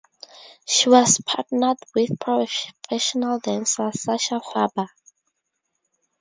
She 0.65 0.89
was 0.89 1.21
partnered 1.27 1.77
with 1.93 2.19
professional 2.19 3.37
dancer 3.39 3.91
Sasha 3.91 4.39
Farber. 4.39 4.87